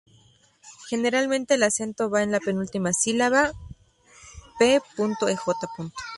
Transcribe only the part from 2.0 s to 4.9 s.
va en la penúltima sílaba, p.ej.